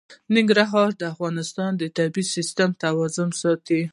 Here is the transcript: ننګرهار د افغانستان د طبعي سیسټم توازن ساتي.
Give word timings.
ننګرهار 0.35 0.89
د 0.97 1.01
افغانستان 1.13 1.71
د 1.77 1.83
طبعي 1.97 2.23
سیسټم 2.35 2.69
توازن 2.83 3.29
ساتي. 3.41 3.81